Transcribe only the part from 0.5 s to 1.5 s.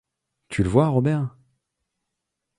le vois, Robert.